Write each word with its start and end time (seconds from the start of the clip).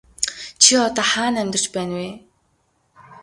Чи 0.61 0.71
одоо 0.85 1.05
хаана 1.11 1.39
амьдарч 1.43 1.65
байна 1.75 1.95
вэ? 2.01 2.09